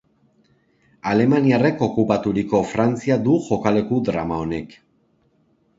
Alemaniarrek 1.11 1.83
okupaturiko 1.89 2.63
Frantzia 2.73 3.21
du 3.29 3.37
jokaleku 3.51 4.05
drama 4.11 4.43
honek. 4.47 4.77